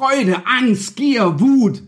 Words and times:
Freude, 0.00 0.46
Angst, 0.46 0.96
Gier, 0.96 1.40
Wut, 1.40 1.82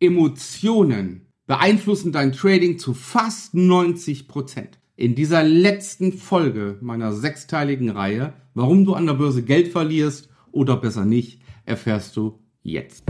Emotionen 0.00 1.26
beeinflussen 1.46 2.10
dein 2.10 2.32
Trading 2.32 2.78
zu 2.78 2.94
fast 2.94 3.52
90 3.52 4.28
Prozent. 4.28 4.78
In 4.96 5.14
dieser 5.14 5.42
letzten 5.42 6.14
Folge 6.14 6.78
meiner 6.80 7.12
sechsteiligen 7.12 7.90
Reihe, 7.90 8.32
warum 8.54 8.86
du 8.86 8.94
an 8.94 9.04
der 9.04 9.12
Börse 9.12 9.42
Geld 9.42 9.68
verlierst 9.68 10.30
oder 10.52 10.78
besser 10.78 11.04
nicht, 11.04 11.42
erfährst 11.66 12.16
du 12.16 12.38
jetzt. 12.62 13.04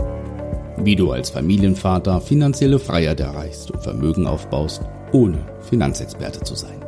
Wie 0.79 0.97
du 0.97 1.13
als 1.13 1.29
Familienvater 1.29 2.19
finanzielle 2.19 2.79
Freiheit 2.79 3.21
erreichst 3.21 3.71
und 3.71 3.81
Vermögen 3.81 4.27
aufbaust, 4.27 4.81
ohne 5.13 5.45
Finanzexperte 5.61 6.41
zu 6.41 6.55
sein. 6.55 6.83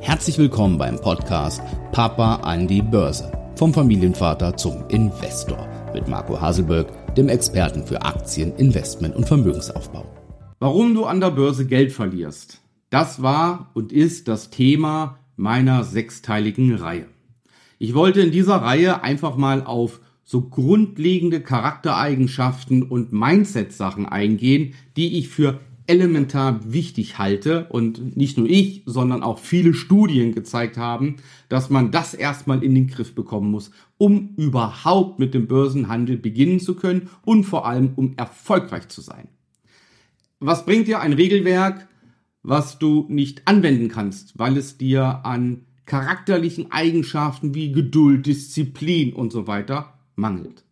Herzlich 0.00 0.36
willkommen 0.36 0.78
beim 0.78 1.00
Podcast 1.00 1.62
Papa 1.92 2.38
an 2.42 2.66
die 2.66 2.82
Börse. 2.82 3.30
Vom 3.54 3.72
Familienvater 3.72 4.56
zum 4.56 4.88
Investor 4.88 5.68
mit 5.94 6.08
Marco 6.08 6.40
Haselberg, 6.40 6.88
dem 7.16 7.28
Experten 7.28 7.86
für 7.86 8.02
Aktien, 8.02 8.54
Investment 8.56 9.14
und 9.14 9.26
Vermögensaufbau. 9.26 10.04
Warum 10.58 10.94
du 10.94 11.04
an 11.04 11.20
der 11.20 11.30
Börse 11.30 11.66
Geld 11.66 11.92
verlierst. 11.92 12.60
Das 12.90 13.22
war 13.22 13.70
und 13.74 13.92
ist 13.92 14.28
das 14.28 14.50
Thema 14.50 15.18
meiner 15.36 15.84
sechsteiligen 15.84 16.74
Reihe. 16.74 17.06
Ich 17.78 17.94
wollte 17.94 18.20
in 18.20 18.30
dieser 18.30 18.56
Reihe 18.56 19.02
einfach 19.02 19.36
mal 19.36 19.64
auf 19.64 20.00
so 20.22 20.42
grundlegende 20.42 21.40
Charaktereigenschaften 21.40 22.82
und 22.82 23.12
Mindset-Sachen 23.12 24.06
eingehen, 24.06 24.74
die 24.96 25.18
ich 25.18 25.28
für 25.28 25.60
elementar 25.86 26.72
wichtig 26.72 27.18
halte 27.18 27.66
und 27.68 28.16
nicht 28.16 28.38
nur 28.38 28.48
ich, 28.48 28.82
sondern 28.86 29.22
auch 29.22 29.38
viele 29.38 29.74
Studien 29.74 30.34
gezeigt 30.34 30.76
haben, 30.76 31.16
dass 31.48 31.70
man 31.70 31.90
das 31.90 32.14
erstmal 32.14 32.62
in 32.62 32.74
den 32.74 32.88
Griff 32.88 33.14
bekommen 33.14 33.50
muss, 33.50 33.70
um 33.98 34.34
überhaupt 34.36 35.18
mit 35.18 35.34
dem 35.34 35.46
Börsenhandel 35.46 36.16
beginnen 36.16 36.60
zu 36.60 36.74
können 36.74 37.10
und 37.24 37.44
vor 37.44 37.66
allem 37.66 37.92
um 37.96 38.14
erfolgreich 38.16 38.88
zu 38.88 39.00
sein 39.00 39.28
was 40.46 40.66
bringt 40.66 40.88
dir 40.88 41.00
ein 41.00 41.14
Regelwerk, 41.14 41.88
was 42.42 42.78
du 42.78 43.06
nicht 43.08 43.48
anwenden 43.48 43.88
kannst, 43.88 44.38
weil 44.38 44.58
es 44.58 44.76
dir 44.76 45.24
an 45.24 45.64
charakterlichen 45.86 46.70
Eigenschaften 46.70 47.54
wie 47.54 47.72
Geduld, 47.72 48.26
Disziplin 48.26 49.14
und 49.14 49.32
so 49.32 49.46
weiter 49.46 49.94
mangelt. 50.16 50.63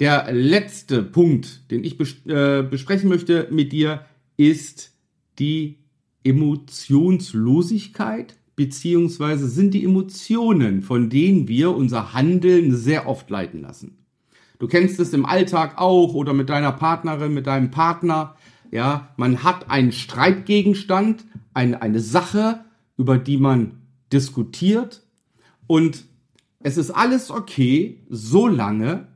Der 0.00 0.32
letzte 0.32 1.02
Punkt, 1.02 1.70
den 1.70 1.84
ich 1.84 1.96
bes 1.96 2.16
äh, 2.26 2.62
besprechen 2.62 3.08
möchte 3.08 3.48
mit 3.50 3.72
dir, 3.72 4.04
ist 4.36 4.92
die 5.38 5.78
Emotionslosigkeit 6.22 8.36
beziehungsweise 8.56 9.48
sind 9.48 9.74
die 9.74 9.84
Emotionen, 9.84 10.82
von 10.82 11.10
denen 11.10 11.46
wir 11.46 11.74
unser 11.74 12.14
Handeln 12.14 12.74
sehr 12.74 13.06
oft 13.06 13.30
leiten 13.30 13.62
lassen. 13.62 13.98
Du 14.58 14.66
kennst 14.66 14.98
es 14.98 15.12
im 15.12 15.26
Alltag 15.26 15.74
auch 15.76 16.14
oder 16.14 16.32
mit 16.32 16.48
deiner 16.48 16.72
Partnerin, 16.72 17.34
mit 17.34 17.46
deinem 17.46 17.70
Partner. 17.70 18.34
Ja, 18.70 19.10
man 19.16 19.44
hat 19.44 19.70
einen 19.70 19.92
Streitgegenstand, 19.92 21.26
eine, 21.52 21.82
eine 21.82 22.00
Sache, 22.00 22.64
über 22.96 23.18
die 23.18 23.36
man 23.36 23.82
diskutiert 24.12 25.02
und 25.66 26.04
es 26.60 26.78
ist 26.78 26.90
alles 26.90 27.30
okay, 27.30 28.00
so 28.08 28.48
lange, 28.48 29.06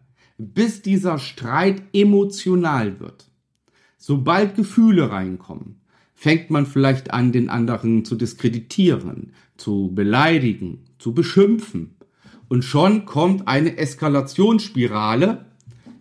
bis 0.41 0.81
dieser 0.81 1.19
Streit 1.19 1.83
emotional 1.93 2.99
wird. 2.99 3.31
Sobald 3.99 4.55
Gefühle 4.57 5.11
reinkommen, 5.11 5.83
fängt 6.15 6.51
man 6.51 6.65
vielleicht 6.65 7.13
an, 7.13 7.33
den 7.33 7.51
anderen 7.51 8.05
zu 8.07 8.15
diskreditieren, 8.15 9.33
zu 9.59 9.91
beleidigen, 9.95 10.85
zu 10.99 11.13
beschimpfen. 11.13 11.97
Und 12.49 12.65
schon 12.65 13.05
kommt 13.05 13.47
eine 13.47 13.77
Eskalationsspirale, 13.77 15.45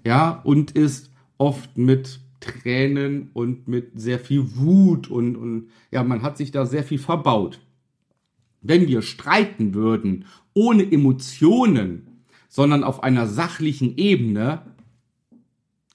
ja, 0.06 0.42
und 0.44 0.72
ist 0.72 1.12
oft 1.38 1.78
mit 1.78 2.22
Tränen 2.40 3.32
und 3.34 3.68
mit 3.68 3.92
sehr 4.00 4.20
viel 4.20 4.56
Wut 4.56 5.10
und, 5.10 5.36
und 5.36 5.70
ja, 5.92 6.04
man 6.04 6.22
hat 6.22 6.38
sich 6.38 6.52
da 6.52 6.66
sehr 6.66 6.84
viel 6.84 7.00
verbaut. 7.00 7.60
Wenn 8.62 8.88
wir 8.88 9.02
streiten 9.02 9.74
würden, 9.74 10.26
ohne 10.54 10.90
Emotionen, 10.90 12.09
sondern 12.50 12.84
auf 12.84 13.04
einer 13.04 13.28
sachlichen 13.28 13.96
Ebene, 13.98 14.64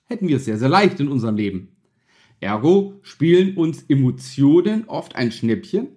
hätten 0.07 0.29
wir 0.29 0.37
es 0.37 0.47
sehr, 0.47 0.57
sehr 0.57 0.69
leicht 0.69 1.01
in 1.01 1.09
unserem 1.09 1.37
Leben. 1.37 1.69
Ergo 2.41 2.95
spielen 3.03 3.57
uns 3.57 3.83
Emotionen 3.89 4.85
oft 4.89 5.17
ein 5.17 5.33
Schnäppchen, 5.33 5.89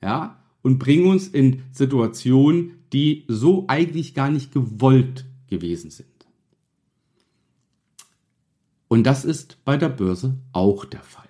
ja, 0.00 0.42
und 0.62 0.78
bringen 0.78 1.06
uns 1.06 1.28
in 1.28 1.62
Situationen, 1.72 2.78
die 2.92 3.24
so 3.28 3.64
eigentlich 3.68 4.14
gar 4.14 4.30
nicht 4.30 4.52
gewollt 4.52 5.26
gewesen 5.48 5.90
sind. 5.90 6.08
Und 8.88 9.04
das 9.04 9.24
ist 9.24 9.58
bei 9.64 9.76
der 9.76 9.88
Börse 9.88 10.38
auch 10.52 10.84
der 10.84 11.02
Fall. 11.02 11.24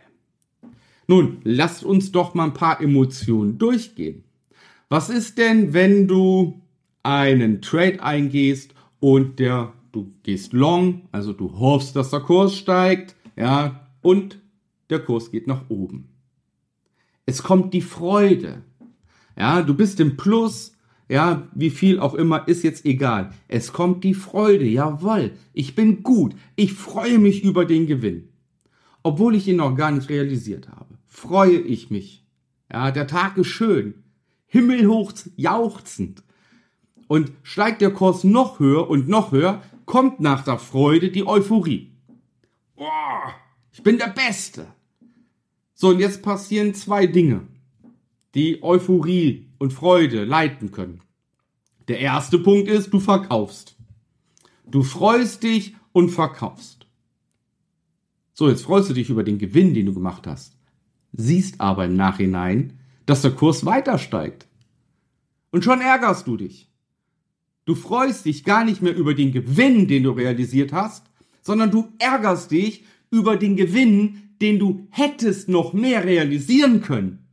Nun, 1.06 1.38
lasst 1.44 1.84
uns 1.84 2.12
doch 2.12 2.34
mal 2.34 2.44
ein 2.44 2.54
paar 2.54 2.80
Emotionen 2.80 3.58
durchgehen. 3.58 4.24
Was 4.88 5.08
ist 5.08 5.38
denn, 5.38 5.72
wenn 5.72 6.06
du 6.06 6.60
einen 7.02 7.62
Trade 7.62 8.02
eingehst 8.02 8.73
und 9.04 9.38
der, 9.38 9.74
du 9.92 10.14
gehst 10.22 10.54
long, 10.54 11.02
also 11.12 11.34
du 11.34 11.58
hoffst, 11.58 11.94
dass 11.94 12.08
der 12.08 12.20
Kurs 12.20 12.56
steigt, 12.56 13.14
ja, 13.36 13.86
und 14.00 14.40
der 14.88 15.00
Kurs 15.00 15.30
geht 15.30 15.46
nach 15.46 15.68
oben. 15.68 16.08
Es 17.26 17.42
kommt 17.42 17.74
die 17.74 17.82
Freude. 17.82 18.62
Ja, 19.36 19.60
du 19.60 19.74
bist 19.74 20.00
im 20.00 20.16
Plus, 20.16 20.72
ja, 21.06 21.46
wie 21.54 21.68
viel 21.68 22.00
auch 22.00 22.14
immer, 22.14 22.48
ist 22.48 22.62
jetzt 22.62 22.86
egal. 22.86 23.34
Es 23.46 23.74
kommt 23.74 24.04
die 24.04 24.14
Freude, 24.14 24.64
jawohl, 24.64 25.32
ich 25.52 25.74
bin 25.74 26.02
gut, 26.02 26.34
ich 26.56 26.72
freue 26.72 27.18
mich 27.18 27.44
über 27.44 27.66
den 27.66 27.86
Gewinn. 27.86 28.30
Obwohl 29.02 29.34
ich 29.34 29.46
ihn 29.46 29.56
noch 29.56 29.76
gar 29.76 29.90
nicht 29.90 30.08
realisiert 30.08 30.70
habe, 30.70 30.96
freue 31.04 31.58
ich 31.58 31.90
mich. 31.90 32.24
Ja, 32.72 32.90
der 32.90 33.06
Tag 33.06 33.36
ist 33.36 33.48
schön, 33.48 34.02
himmelhoch 34.46 35.12
jauchzend. 35.36 36.23
Und 37.14 37.30
steigt 37.44 37.80
der 37.80 37.92
Kurs 37.92 38.24
noch 38.24 38.58
höher 38.58 38.90
und 38.90 39.08
noch 39.08 39.30
höher, 39.30 39.62
kommt 39.84 40.18
nach 40.18 40.42
der 40.42 40.58
Freude 40.58 41.12
die 41.12 41.24
Euphorie. 41.24 41.92
Boah, 42.74 43.32
ich 43.70 43.84
bin 43.84 43.98
der 43.98 44.08
Beste. 44.08 44.66
So, 45.74 45.90
und 45.90 46.00
jetzt 46.00 46.22
passieren 46.22 46.74
zwei 46.74 47.06
Dinge, 47.06 47.46
die 48.34 48.64
Euphorie 48.64 49.48
und 49.58 49.72
Freude 49.72 50.24
leiten 50.24 50.72
können. 50.72 51.02
Der 51.86 52.00
erste 52.00 52.36
Punkt 52.36 52.66
ist, 52.66 52.92
du 52.92 52.98
verkaufst. 52.98 53.76
Du 54.66 54.82
freust 54.82 55.44
dich 55.44 55.76
und 55.92 56.08
verkaufst. 56.08 56.88
So, 58.32 58.48
jetzt 58.48 58.62
freust 58.62 58.90
du 58.90 58.94
dich 58.94 59.08
über 59.08 59.22
den 59.22 59.38
Gewinn, 59.38 59.72
den 59.72 59.86
du 59.86 59.94
gemacht 59.94 60.26
hast. 60.26 60.56
Siehst 61.12 61.60
aber 61.60 61.84
im 61.84 61.94
Nachhinein, 61.94 62.80
dass 63.06 63.22
der 63.22 63.30
Kurs 63.30 63.64
weiter 63.64 63.98
steigt. 64.00 64.48
Und 65.52 65.62
schon 65.62 65.80
ärgerst 65.80 66.26
du 66.26 66.36
dich. 66.36 66.73
Du 67.64 67.74
freust 67.74 68.26
dich 68.26 68.44
gar 68.44 68.64
nicht 68.64 68.82
mehr 68.82 68.94
über 68.94 69.14
den 69.14 69.32
Gewinn, 69.32 69.88
den 69.88 70.02
du 70.02 70.10
realisiert 70.10 70.72
hast, 70.72 71.06
sondern 71.42 71.70
du 71.70 71.92
ärgerst 71.98 72.50
dich 72.50 72.84
über 73.10 73.36
den 73.36 73.56
Gewinn, 73.56 74.34
den 74.40 74.58
du 74.58 74.86
hättest 74.90 75.48
noch 75.48 75.72
mehr 75.72 76.04
realisieren 76.04 76.82
können. 76.82 77.26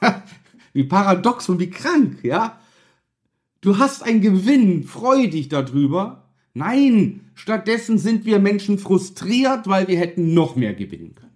wie 0.72 0.84
paradox 0.84 1.48
und 1.48 1.60
wie 1.60 1.70
krank, 1.70 2.18
ja? 2.22 2.60
Du 3.60 3.78
hast 3.78 4.02
einen 4.02 4.20
Gewinn, 4.20 4.84
freu 4.84 5.26
dich 5.26 5.48
darüber. 5.48 6.28
Nein, 6.54 7.20
stattdessen 7.34 7.98
sind 7.98 8.24
wir 8.24 8.38
Menschen 8.38 8.78
frustriert, 8.78 9.66
weil 9.66 9.88
wir 9.88 9.98
hätten 9.98 10.34
noch 10.34 10.56
mehr 10.56 10.74
gewinnen 10.74 11.14
können. 11.14 11.28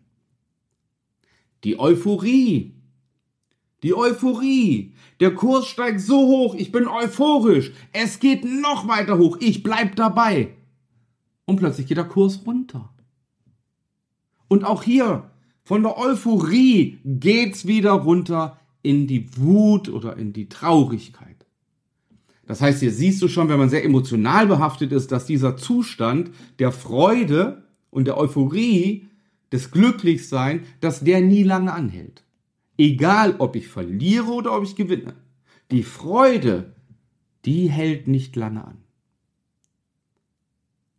Die 1.64 1.78
Euphorie. 1.78 2.74
Die 3.82 3.94
Euphorie. 3.94 4.92
Der 5.20 5.34
Kurs 5.34 5.66
steigt 5.66 6.00
so 6.00 6.18
hoch, 6.26 6.54
ich 6.54 6.72
bin 6.72 6.86
euphorisch. 6.86 7.72
Es 7.92 8.20
geht 8.20 8.44
noch 8.44 8.88
weiter 8.88 9.18
hoch, 9.18 9.38
ich 9.40 9.62
bleib 9.62 9.96
dabei. 9.96 10.54
Und 11.44 11.56
plötzlich 11.56 11.86
geht 11.86 11.96
der 11.96 12.04
Kurs 12.04 12.40
runter. 12.46 12.92
Und 14.48 14.64
auch 14.64 14.82
hier, 14.82 15.30
von 15.64 15.82
der 15.82 15.98
Euphorie 15.98 16.98
geht's 17.04 17.66
wieder 17.66 17.92
runter 17.92 18.58
in 18.82 19.06
die 19.06 19.36
Wut 19.36 19.88
oder 19.88 20.16
in 20.16 20.32
die 20.32 20.48
Traurigkeit. 20.48 21.46
Das 22.46 22.60
heißt, 22.60 22.80
hier 22.80 22.92
siehst 22.92 23.22
du 23.22 23.28
schon, 23.28 23.48
wenn 23.48 23.58
man 23.58 23.70
sehr 23.70 23.84
emotional 23.84 24.46
behaftet 24.46 24.92
ist, 24.92 25.12
dass 25.12 25.26
dieser 25.26 25.56
Zustand 25.56 26.30
der 26.58 26.72
Freude 26.72 27.62
und 27.90 28.06
der 28.06 28.18
Euphorie, 28.18 29.08
des 29.52 29.70
Glücklichsein, 29.70 30.62
dass 30.80 31.00
der 31.00 31.20
nie 31.20 31.42
lange 31.42 31.72
anhält. 31.72 32.24
Egal, 32.78 33.36
ob 33.38 33.56
ich 33.56 33.68
verliere 33.68 34.32
oder 34.32 34.56
ob 34.56 34.64
ich 34.64 34.76
gewinne. 34.76 35.14
Die 35.70 35.82
Freude, 35.82 36.74
die 37.44 37.70
hält 37.70 38.08
nicht 38.08 38.36
lange 38.36 38.64
an. 38.64 38.78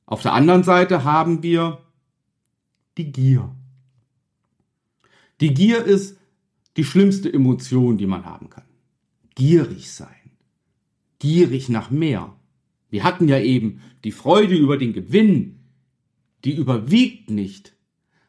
Auf 0.06 0.22
der 0.22 0.34
anderen 0.34 0.64
Seite 0.64 1.04
haben 1.04 1.44
wir 1.44 1.82
die 2.98 3.12
Gier. 3.12 3.56
Die 5.42 5.54
Gier 5.54 5.84
ist 5.84 6.18
die 6.78 6.84
schlimmste 6.84 7.32
Emotion, 7.32 7.98
die 7.98 8.08
man 8.08 8.26
haben 8.26 8.50
kann. 8.50 8.66
Gierig 9.36 9.92
sein. 9.92 10.32
Gierig 11.20 11.70
nach 11.70 11.90
mehr. 11.90 12.36
Wir 12.90 13.04
hatten 13.04 13.28
ja 13.28 13.40
eben 13.40 13.82
die 14.04 14.12
Freude 14.12 14.56
über 14.56 14.78
den 14.78 14.94
Gewinn, 14.94 15.60
die 16.44 16.56
überwiegt 16.56 17.30
nicht. 17.30 17.73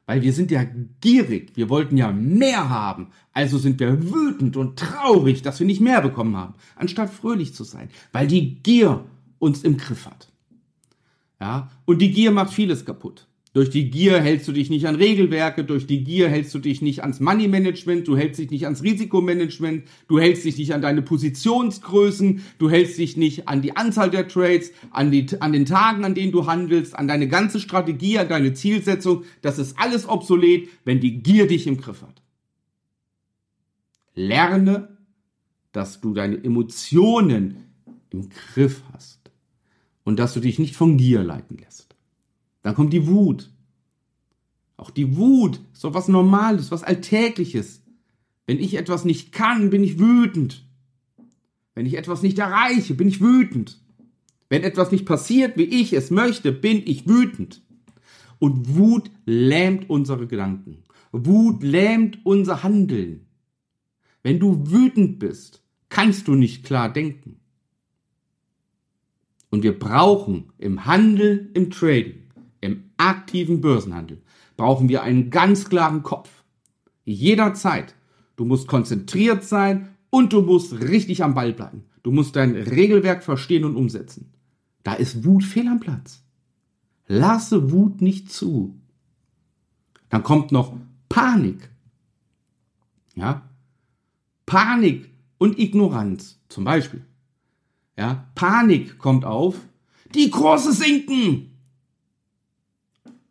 Weil 0.06 0.22
wir 0.22 0.32
sind 0.34 0.50
ja 0.50 0.64
gierig, 1.00 1.52
wir 1.54 1.70
wollten 1.70 1.96
ja 1.96 2.12
mehr 2.12 2.68
haben, 2.68 3.08
also 3.32 3.56
sind 3.56 3.80
wir 3.80 4.12
wütend 4.12 4.56
und 4.56 4.78
traurig, 4.78 5.42
dass 5.42 5.60
wir 5.60 5.66
nicht 5.66 5.80
mehr 5.80 6.02
bekommen 6.02 6.36
haben, 6.36 6.54
anstatt 6.76 7.10
fröhlich 7.10 7.54
zu 7.54 7.64
sein, 7.64 7.88
weil 8.12 8.26
die 8.26 8.56
Gier 8.56 9.04
uns 9.38 9.62
im 9.62 9.78
Griff 9.78 10.06
hat. 10.06 10.28
Ja, 11.40 11.70
und 11.84 12.00
die 12.00 12.10
Gier 12.10 12.32
macht 12.32 12.52
vieles 12.52 12.84
kaputt. 12.84 13.26
Durch 13.54 13.70
die 13.70 13.88
Gier 13.88 14.20
hältst 14.20 14.48
du 14.48 14.52
dich 14.52 14.68
nicht 14.68 14.88
an 14.88 14.96
Regelwerke, 14.96 15.62
durch 15.62 15.86
die 15.86 16.02
Gier 16.02 16.28
hältst 16.28 16.52
du 16.54 16.58
dich 16.58 16.82
nicht 16.82 17.02
ans 17.02 17.20
Money 17.20 17.46
Management, 17.46 18.08
du 18.08 18.16
hältst 18.16 18.40
dich 18.40 18.50
nicht 18.50 18.64
ans 18.64 18.82
Risikomanagement, 18.82 19.84
du 20.08 20.18
hältst 20.18 20.44
dich 20.44 20.58
nicht 20.58 20.74
an 20.74 20.82
deine 20.82 21.02
Positionsgrößen, 21.02 22.42
du 22.58 22.68
hältst 22.68 22.98
dich 22.98 23.16
nicht 23.16 23.46
an 23.46 23.62
die 23.62 23.76
Anzahl 23.76 24.10
der 24.10 24.26
Trades, 24.26 24.72
an, 24.90 25.12
die, 25.12 25.28
an 25.38 25.52
den 25.52 25.66
Tagen, 25.66 26.04
an 26.04 26.16
denen 26.16 26.32
du 26.32 26.46
handelst, 26.48 26.96
an 26.98 27.06
deine 27.06 27.28
ganze 27.28 27.60
Strategie, 27.60 28.18
an 28.18 28.28
deine 28.28 28.54
Zielsetzung. 28.54 29.22
Das 29.40 29.60
ist 29.60 29.78
alles 29.78 30.08
obsolet, 30.08 30.68
wenn 30.84 30.98
die 30.98 31.22
Gier 31.22 31.46
dich 31.46 31.68
im 31.68 31.76
Griff 31.76 32.02
hat. 32.02 32.22
Lerne, 34.16 34.98
dass 35.70 36.00
du 36.00 36.12
deine 36.12 36.42
Emotionen 36.42 37.58
im 38.10 38.30
Griff 38.30 38.82
hast 38.92 39.30
und 40.02 40.18
dass 40.18 40.34
du 40.34 40.40
dich 40.40 40.58
nicht 40.58 40.74
von 40.74 40.96
Gier 40.96 41.22
leiten 41.22 41.56
lässt. 41.56 41.93
Dann 42.64 42.74
kommt 42.74 42.94
die 42.94 43.06
Wut. 43.06 43.50
Auch 44.78 44.90
die 44.90 45.16
Wut 45.16 45.60
ist 45.74 45.84
doch 45.84 45.92
was 45.92 46.08
Normales, 46.08 46.70
was 46.70 46.82
Alltägliches. 46.82 47.82
Wenn 48.46 48.58
ich 48.58 48.74
etwas 48.74 49.04
nicht 49.04 49.32
kann, 49.32 49.68
bin 49.68 49.84
ich 49.84 49.98
wütend. 49.98 50.64
Wenn 51.74 51.84
ich 51.84 51.94
etwas 51.94 52.22
nicht 52.22 52.38
erreiche, 52.38 52.94
bin 52.94 53.06
ich 53.06 53.20
wütend. 53.20 53.80
Wenn 54.48 54.62
etwas 54.62 54.90
nicht 54.92 55.04
passiert, 55.04 55.58
wie 55.58 55.64
ich 55.64 55.92
es 55.92 56.10
möchte, 56.10 56.52
bin 56.52 56.82
ich 56.86 57.06
wütend. 57.06 57.62
Und 58.38 58.74
Wut 58.74 59.10
lähmt 59.26 59.90
unsere 59.90 60.26
Gedanken. 60.26 60.84
Wut 61.12 61.62
lähmt 61.62 62.18
unser 62.24 62.62
Handeln. 62.62 63.26
Wenn 64.22 64.40
du 64.40 64.70
wütend 64.70 65.18
bist, 65.18 65.62
kannst 65.90 66.28
du 66.28 66.34
nicht 66.34 66.64
klar 66.64 66.90
denken. 66.90 67.40
Und 69.50 69.62
wir 69.62 69.78
brauchen 69.78 70.50
im 70.56 70.86
Handel, 70.86 71.50
im 71.52 71.70
Trading, 71.70 72.23
aktiven 73.04 73.60
Börsenhandel 73.60 74.22
brauchen 74.56 74.88
wir 74.88 75.02
einen 75.02 75.30
ganz 75.30 75.68
klaren 75.68 76.02
Kopf. 76.02 76.30
Jederzeit. 77.04 77.94
Du 78.36 78.44
musst 78.44 78.66
konzentriert 78.66 79.44
sein 79.44 79.88
und 80.10 80.32
du 80.32 80.42
musst 80.42 80.72
richtig 80.80 81.22
am 81.22 81.34
Ball 81.34 81.52
bleiben. 81.52 81.84
Du 82.02 82.10
musst 82.10 82.36
dein 82.36 82.54
Regelwerk 82.54 83.22
verstehen 83.22 83.64
und 83.64 83.76
umsetzen. 83.76 84.32
Da 84.82 84.94
ist 84.94 85.24
Wut 85.24 85.44
fehl 85.44 85.68
am 85.68 85.80
Platz. 85.80 86.22
Lasse 87.06 87.70
Wut 87.70 88.00
nicht 88.00 88.32
zu. 88.32 88.74
Dann 90.08 90.22
kommt 90.22 90.52
noch 90.52 90.74
Panik. 91.08 91.70
Ja? 93.14 93.48
Panik 94.46 95.10
und 95.38 95.58
Ignoranz. 95.58 96.38
Zum 96.48 96.64
Beispiel. 96.64 97.04
Ja? 97.96 98.28
Panik 98.34 98.98
kommt 98.98 99.24
auf. 99.24 99.56
Die 100.14 100.30
Kurse 100.30 100.72
sinken 100.72 101.53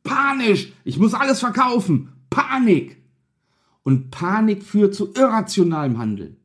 panisch, 0.04 0.72
ich 0.84 1.00
muss 1.00 1.14
alles 1.14 1.40
verkaufen, 1.40 2.10
Panik. 2.30 3.02
Und 3.84 4.12
Panik 4.12 4.64
führt 4.64 4.96
zu 4.96 5.14
irrationalem 5.14 5.98
Handeln. 5.98 6.38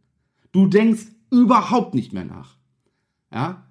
Du 0.53 0.67
denkst 0.67 1.07
überhaupt 1.31 1.95
nicht 1.95 2.13
mehr 2.13 2.25
nach. 2.25 2.57
Ja? 3.33 3.65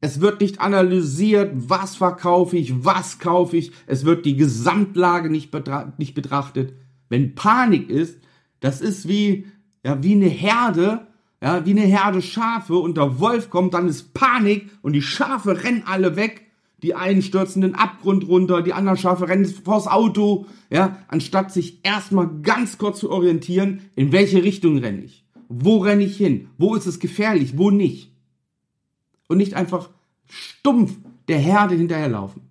Es 0.00 0.20
wird 0.20 0.40
nicht 0.40 0.60
analysiert, 0.60 1.52
was 1.54 1.94
verkaufe 1.94 2.56
ich, 2.56 2.84
was 2.84 3.20
kaufe 3.20 3.56
ich. 3.56 3.72
Es 3.86 4.04
wird 4.04 4.26
die 4.26 4.36
Gesamtlage 4.36 5.30
nicht, 5.30 5.52
betra 5.52 5.92
nicht 5.98 6.14
betrachtet. 6.14 6.74
Wenn 7.08 7.36
Panik 7.36 7.88
ist, 7.88 8.18
das 8.58 8.80
ist 8.80 9.06
wie, 9.06 9.46
ja, 9.84 10.02
wie 10.02 10.14
eine 10.14 10.28
Herde, 10.28 11.06
ja, 11.40 11.64
wie 11.64 11.70
eine 11.70 11.82
Herde 11.82 12.22
Schafe 12.22 12.74
und 12.74 12.96
der 12.96 13.20
Wolf 13.20 13.50
kommt, 13.50 13.74
dann 13.74 13.88
ist 13.88 14.12
Panik 14.14 14.70
und 14.82 14.94
die 14.94 15.02
Schafe 15.02 15.62
rennen 15.62 15.84
alle 15.86 16.16
weg 16.16 16.50
die 16.82 16.94
einen 16.94 17.22
stürzen 17.22 17.62
den 17.62 17.74
Abgrund 17.74 18.26
runter, 18.26 18.62
die 18.62 18.72
anderen 18.72 18.98
Schafe 18.98 19.28
rennen 19.28 19.46
vors 19.46 19.86
Auto, 19.86 20.46
ja, 20.70 20.98
anstatt 21.08 21.52
sich 21.52 21.84
erstmal 21.84 22.28
ganz 22.42 22.78
kurz 22.78 22.98
zu 22.98 23.10
orientieren, 23.10 23.82
in 23.94 24.12
welche 24.12 24.42
Richtung 24.42 24.78
renne 24.78 25.04
ich? 25.04 25.24
Wo 25.48 25.78
renne 25.78 26.02
ich 26.02 26.16
hin? 26.16 26.48
Wo 26.58 26.74
ist 26.74 26.86
es 26.86 26.98
gefährlich? 26.98 27.56
Wo 27.56 27.70
nicht? 27.70 28.12
Und 29.28 29.36
nicht 29.36 29.54
einfach 29.54 29.90
stumpf 30.26 30.96
der 31.28 31.38
Herde 31.38 31.74
hinterherlaufen. 31.74 32.42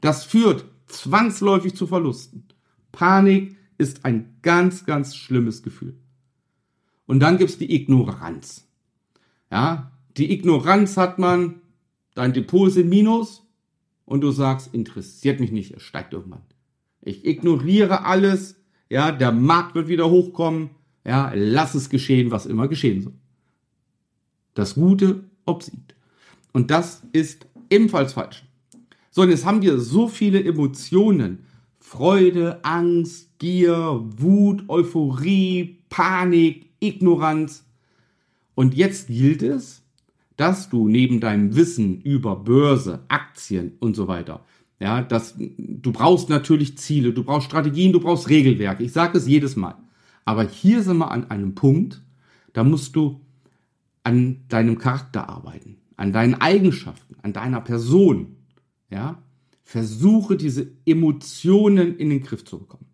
Das 0.00 0.24
führt 0.24 0.64
zwangsläufig 0.86 1.74
zu 1.74 1.86
Verlusten. 1.86 2.44
Panik 2.92 3.56
ist 3.78 4.04
ein 4.04 4.36
ganz, 4.42 4.84
ganz 4.84 5.16
schlimmes 5.16 5.62
Gefühl. 5.62 5.96
Und 7.06 7.20
dann 7.20 7.38
gibt's 7.38 7.58
die 7.58 7.74
Ignoranz. 7.74 8.68
Ja, 9.50 9.90
die 10.16 10.32
Ignoranz 10.32 10.96
hat 10.96 11.18
man, 11.18 11.60
dein 12.14 12.32
Depot 12.32 12.68
ist 12.68 12.76
im 12.76 12.88
Minus, 12.88 13.46
und 14.10 14.22
du 14.22 14.32
sagst, 14.32 14.74
interessiert 14.74 15.38
mich 15.38 15.52
nicht, 15.52 15.70
es 15.70 15.84
steigt 15.84 16.12
irgendwann. 16.12 16.42
Ich 17.00 17.24
ignoriere 17.24 18.04
alles, 18.04 18.56
ja, 18.88 19.12
der 19.12 19.30
Markt 19.30 19.76
wird 19.76 19.86
wieder 19.86 20.10
hochkommen, 20.10 20.70
ja, 21.06 21.30
lass 21.32 21.76
es 21.76 21.88
geschehen, 21.88 22.32
was 22.32 22.44
immer 22.44 22.66
geschehen 22.66 23.02
soll. 23.02 23.12
Das 24.54 24.74
Gute 24.74 25.22
obsiegt. 25.46 25.94
Und 26.52 26.72
das 26.72 27.04
ist 27.12 27.46
ebenfalls 27.70 28.14
falsch. 28.14 28.42
So, 29.12 29.22
und 29.22 29.30
jetzt 29.30 29.44
haben 29.44 29.62
wir 29.62 29.78
so 29.78 30.08
viele 30.08 30.42
Emotionen. 30.42 31.46
Freude, 31.78 32.64
Angst, 32.64 33.38
Gier, 33.38 34.02
Wut, 34.16 34.64
Euphorie, 34.68 35.78
Panik, 35.88 36.68
Ignoranz. 36.80 37.64
Und 38.56 38.74
jetzt 38.74 39.06
gilt 39.06 39.42
es, 39.42 39.84
dass 40.40 40.70
du 40.70 40.88
neben 40.88 41.20
deinem 41.20 41.54
Wissen 41.54 42.00
über 42.00 42.34
Börse, 42.34 43.04
Aktien 43.08 43.72
und 43.78 43.94
so 43.94 44.08
weiter, 44.08 44.46
ja, 44.78 45.02
dass 45.02 45.34
du 45.36 45.92
brauchst 45.92 46.30
natürlich 46.30 46.78
Ziele, 46.78 47.12
du 47.12 47.24
brauchst 47.24 47.44
Strategien, 47.44 47.92
du 47.92 48.00
brauchst 48.00 48.30
Regelwerke. 48.30 48.82
Ich 48.82 48.92
sage 48.92 49.18
es 49.18 49.26
jedes 49.26 49.54
Mal. 49.56 49.74
Aber 50.24 50.44
hier 50.44 50.82
sind 50.82 50.96
wir 50.96 51.10
an 51.10 51.30
einem 51.30 51.54
Punkt, 51.54 52.02
da 52.54 52.64
musst 52.64 52.96
du 52.96 53.20
an 54.02 54.40
deinem 54.48 54.78
Charakter 54.78 55.28
arbeiten, 55.28 55.76
an 55.98 56.14
deinen 56.14 56.36
Eigenschaften, 56.36 57.16
an 57.20 57.34
deiner 57.34 57.60
Person. 57.60 58.36
Ja, 58.90 59.22
versuche 59.62 60.38
diese 60.38 60.72
Emotionen 60.86 61.98
in 61.98 62.08
den 62.08 62.22
Griff 62.22 62.46
zu 62.46 62.60
bekommen. 62.60 62.86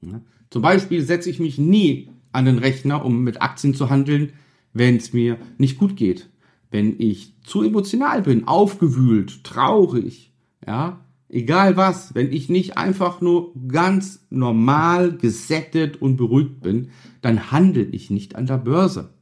Ja? 0.00 0.22
Zum 0.48 0.62
Beispiel 0.62 1.02
setze 1.02 1.28
ich 1.28 1.38
mich 1.38 1.58
nie 1.58 2.08
an 2.32 2.46
den 2.46 2.56
Rechner, 2.56 3.04
um 3.04 3.24
mit 3.24 3.42
Aktien 3.42 3.74
zu 3.74 3.90
handeln, 3.90 4.32
wenn 4.74 4.96
es 4.96 5.12
mir 5.12 5.38
nicht 5.56 5.78
gut 5.78 5.96
geht, 5.96 6.28
wenn 6.70 6.96
ich 6.98 7.34
zu 7.44 7.62
emotional 7.62 8.22
bin, 8.22 8.46
aufgewühlt, 8.46 9.44
traurig, 9.44 10.32
ja, 10.66 11.00
egal 11.28 11.76
was, 11.76 12.14
wenn 12.14 12.32
ich 12.32 12.48
nicht 12.48 12.76
einfach 12.76 13.20
nur 13.20 13.52
ganz 13.68 14.26
normal 14.30 15.16
gesättet 15.16 16.02
und 16.02 16.16
beruhigt 16.16 16.60
bin, 16.60 16.90
dann 17.22 17.50
handle 17.50 17.84
ich 17.84 18.10
nicht 18.10 18.36
an 18.36 18.46
der 18.46 18.58
Börse. 18.58 19.14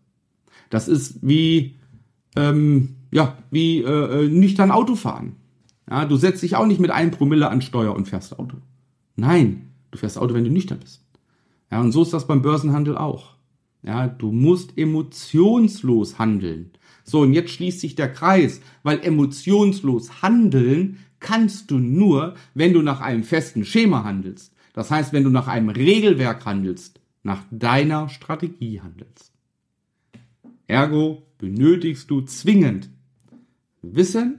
Das 0.70 0.88
ist 0.88 1.18
wie, 1.22 1.76
ähm, 2.36 2.96
ja, 3.12 3.36
wie 3.50 3.82
äh, 3.82 4.24
äh 4.24 4.28
nüchtern 4.28 4.70
Autofahren. 4.70 5.36
Ja, 5.88 6.06
du 6.06 6.16
setzt 6.16 6.42
dich 6.42 6.56
auch 6.56 6.66
nicht 6.66 6.80
mit 6.80 6.90
einem 6.90 7.10
Promille 7.10 7.50
an 7.50 7.60
Steuer 7.60 7.94
und 7.94 8.08
fährst 8.08 8.38
Auto. 8.38 8.56
Nein, 9.16 9.72
du 9.90 9.98
fährst 9.98 10.16
Auto, 10.16 10.32
wenn 10.32 10.44
du 10.44 10.50
nüchtern 10.50 10.78
bist. 10.80 11.04
Ja, 11.70 11.80
und 11.80 11.92
so 11.92 12.02
ist 12.02 12.12
das 12.12 12.26
beim 12.26 12.42
Börsenhandel 12.42 12.96
auch. 12.96 13.31
Ja, 13.82 14.06
du 14.06 14.30
musst 14.30 14.78
emotionslos 14.78 16.18
handeln. 16.18 16.70
So, 17.04 17.20
und 17.20 17.32
jetzt 17.32 17.50
schließt 17.50 17.80
sich 17.80 17.94
der 17.96 18.12
Kreis, 18.12 18.60
weil 18.82 19.00
emotionslos 19.00 20.22
handeln 20.22 20.98
kannst 21.18 21.70
du 21.70 21.78
nur, 21.78 22.34
wenn 22.54 22.72
du 22.72 22.82
nach 22.82 23.00
einem 23.00 23.24
festen 23.24 23.64
Schema 23.64 24.04
handelst. 24.04 24.54
Das 24.72 24.90
heißt, 24.90 25.12
wenn 25.12 25.24
du 25.24 25.30
nach 25.30 25.48
einem 25.48 25.68
Regelwerk 25.68 26.46
handelst, 26.46 27.00
nach 27.22 27.44
deiner 27.50 28.08
Strategie 28.08 28.80
handelst. 28.80 29.32
Ergo 30.66 31.22
benötigst 31.38 32.10
du 32.10 32.22
zwingend 32.22 32.88
Wissen, 33.82 34.38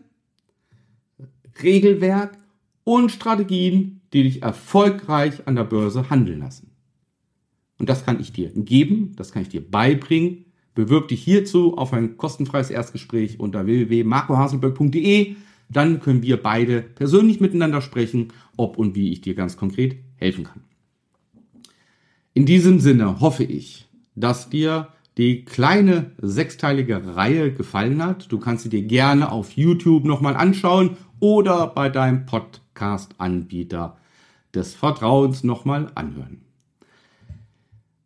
Regelwerk 1.61 2.37
und 2.83 3.11
Strategien, 3.11 4.01
die 4.13 4.23
dich 4.23 4.41
erfolgreich 4.41 5.47
an 5.47 5.55
der 5.55 5.65
Börse 5.65 6.09
handeln 6.09 6.39
lassen. 6.39 6.72
Und 7.79 7.89
das 7.89 8.05
kann 8.05 8.19
ich 8.19 8.31
dir 8.31 8.51
geben, 8.55 9.13
das 9.15 9.31
kann 9.31 9.41
ich 9.41 9.49
dir 9.49 9.61
beibringen. 9.61 10.45
Bewirb 10.75 11.07
dich 11.07 11.23
hierzu 11.23 11.77
auf 11.77 11.93
ein 11.93 12.17
kostenfreies 12.17 12.69
Erstgespräch 12.69 13.39
unter 13.39 13.65
www.marcohaselberg.de. 13.65 15.35
Dann 15.69 15.99
können 15.99 16.23
wir 16.23 16.41
beide 16.41 16.81
persönlich 16.81 17.39
miteinander 17.39 17.81
sprechen, 17.81 18.33
ob 18.57 18.77
und 18.77 18.95
wie 18.95 19.11
ich 19.11 19.21
dir 19.21 19.35
ganz 19.35 19.57
konkret 19.57 19.97
helfen 20.15 20.45
kann. 20.45 20.63
In 22.33 22.45
diesem 22.45 22.79
Sinne 22.79 23.19
hoffe 23.19 23.43
ich, 23.43 23.87
dass 24.15 24.49
dir 24.49 24.89
die 25.17 25.45
kleine 25.45 26.11
sechsteilige 26.19 27.15
Reihe 27.15 27.53
gefallen 27.53 28.03
hat. 28.03 28.31
Du 28.31 28.39
kannst 28.39 28.63
sie 28.63 28.69
dir 28.69 28.83
gerne 28.83 29.31
auf 29.31 29.51
YouTube 29.51 30.05
nochmal 30.05 30.35
anschauen 30.35 30.97
oder 31.19 31.67
bei 31.67 31.89
deinem 31.89 32.25
Podcast-Anbieter 32.25 33.97
des 34.55 34.73
Vertrauens 34.73 35.43
nochmal 35.43 35.91
anhören. 35.93 36.41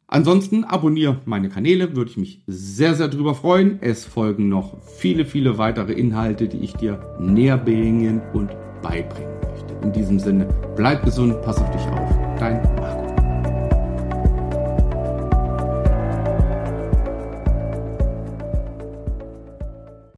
Ansonsten 0.09 0.63
abonniere 0.63 1.19
meine 1.25 1.49
Kanäle, 1.49 1.97
würde 1.97 2.11
ich 2.11 2.17
mich 2.17 2.41
sehr, 2.47 2.95
sehr 2.95 3.09
drüber 3.09 3.35
freuen. 3.35 3.79
Es 3.81 4.05
folgen 4.05 4.47
noch 4.47 4.77
viele, 4.81 5.25
viele 5.25 5.57
weitere 5.57 5.91
Inhalte, 5.91 6.47
die 6.47 6.59
ich 6.59 6.73
dir 6.73 6.99
näher 7.19 7.57
bringen 7.57 8.21
und 8.33 8.49
beibringen 8.81 9.33
möchte. 9.41 9.73
In 9.83 9.91
diesem 9.91 10.17
Sinne, 10.17 10.47
bleib 10.77 11.03
gesund, 11.03 11.41
pass 11.41 11.57
auf 11.57 11.69
dich 11.71 11.85
auf. 11.87 12.15
Dein. 12.39 12.76